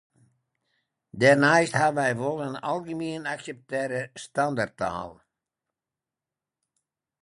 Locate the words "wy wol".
1.97-2.39